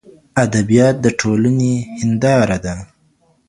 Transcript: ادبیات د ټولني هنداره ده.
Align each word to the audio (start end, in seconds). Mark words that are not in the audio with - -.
ادبیات 0.43 0.95
د 1.03 1.05
ټولني 1.19 1.73
هنداره 1.99 2.57
ده. 2.65 2.75